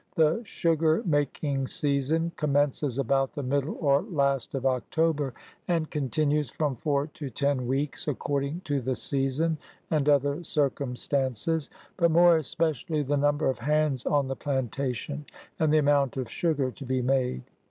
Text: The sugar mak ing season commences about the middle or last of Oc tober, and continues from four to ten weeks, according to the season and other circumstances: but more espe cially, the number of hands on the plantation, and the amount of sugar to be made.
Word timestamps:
The 0.15 0.41
sugar 0.43 1.03
mak 1.05 1.43
ing 1.43 1.67
season 1.67 2.31
commences 2.35 2.97
about 2.97 3.33
the 3.35 3.43
middle 3.43 3.77
or 3.79 4.01
last 4.01 4.55
of 4.55 4.65
Oc 4.65 4.89
tober, 4.89 5.31
and 5.67 5.91
continues 5.91 6.49
from 6.49 6.75
four 6.75 7.05
to 7.05 7.29
ten 7.29 7.67
weeks, 7.67 8.07
according 8.07 8.61
to 8.61 8.81
the 8.81 8.95
season 8.95 9.59
and 9.91 10.09
other 10.09 10.41
circumstances: 10.41 11.69
but 11.97 12.09
more 12.09 12.39
espe 12.39 12.71
cially, 12.71 13.05
the 13.05 13.15
number 13.15 13.47
of 13.47 13.59
hands 13.59 14.03
on 14.07 14.27
the 14.27 14.35
plantation, 14.35 15.23
and 15.59 15.71
the 15.71 15.77
amount 15.77 16.17
of 16.17 16.27
sugar 16.31 16.71
to 16.71 16.83
be 16.83 17.03
made. 17.03 17.43